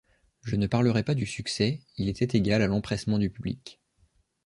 [0.41, 3.79] Je ne parlerai pas du succès; il était égal à l'empressement du public.